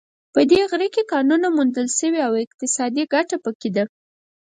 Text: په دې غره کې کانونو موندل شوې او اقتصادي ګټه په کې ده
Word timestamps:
په 0.33 0.41
دې 0.51 0.61
غره 0.69 0.87
کې 0.95 1.03
کانونو 1.13 1.47
موندل 1.57 1.87
شوې 1.99 2.21
او 2.27 2.33
اقتصادي 2.45 3.03
ګټه 3.13 3.35
په 3.43 3.51
کې 3.59 3.69
ده 3.75 3.83